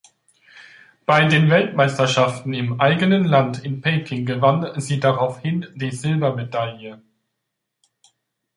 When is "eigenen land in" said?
2.81-3.81